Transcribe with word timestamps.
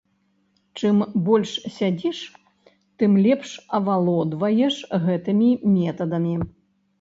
Чым 0.79 1.01
больш 1.27 1.51
сядзіш, 1.77 2.21
тым 3.03 3.11
лепш 3.27 3.49
авалодваеш 3.81 4.75
гэтымі 5.05 5.51
метадамі. 5.77 6.35